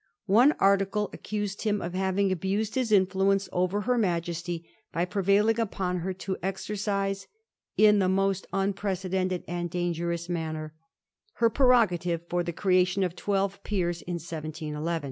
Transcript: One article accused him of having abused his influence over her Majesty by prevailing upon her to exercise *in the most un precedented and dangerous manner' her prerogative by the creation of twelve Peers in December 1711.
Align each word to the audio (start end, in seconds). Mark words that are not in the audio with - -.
One 0.25 0.53
article 0.53 1.11
accused 1.13 1.61
him 1.61 1.79
of 1.79 1.93
having 1.93 2.31
abused 2.31 2.73
his 2.73 2.91
influence 2.91 3.47
over 3.51 3.81
her 3.81 3.99
Majesty 3.99 4.67
by 4.91 5.05
prevailing 5.05 5.59
upon 5.59 5.97
her 5.99 6.11
to 6.11 6.37
exercise 6.41 7.27
*in 7.77 7.99
the 7.99 8.09
most 8.09 8.47
un 8.51 8.73
precedented 8.73 9.43
and 9.47 9.69
dangerous 9.69 10.27
manner' 10.27 10.73
her 11.33 11.51
prerogative 11.51 12.27
by 12.27 12.41
the 12.41 12.51
creation 12.51 13.03
of 13.03 13.15
twelve 13.15 13.63
Peers 13.63 14.01
in 14.01 14.15
December 14.15 14.47
1711. 14.47 14.99